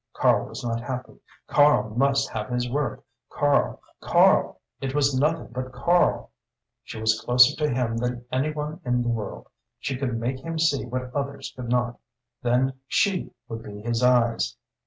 Karl 0.13 0.47
was 0.47 0.63
not 0.65 0.81
happy 0.81 1.19
Karl 1.45 1.91
must 1.91 2.27
have 2.31 2.49
his 2.49 2.67
work. 2.67 3.03
Karl 3.29 3.79
Karl 3.99 4.59
it 4.79 4.95
was 4.95 5.15
nothing 5.15 5.49
but 5.51 5.71
Karl. 5.71 6.31
She 6.83 6.99
was 6.99 7.21
closer 7.21 7.55
to 7.57 7.69
him 7.71 7.97
than 7.97 8.25
any 8.31 8.51
one 8.51 8.81
in 8.83 9.03
the 9.03 9.09
world. 9.09 9.47
She 9.77 9.95
could 9.95 10.19
make 10.19 10.39
him 10.39 10.57
see 10.57 10.85
what 10.85 11.13
others 11.13 11.53
could 11.55 11.69
not. 11.69 11.99
Then 12.41 12.79
she 12.87 13.31
would 13.47 13.61
be 13.61 13.81
his 13.83 14.01
eyes. 14.01 14.57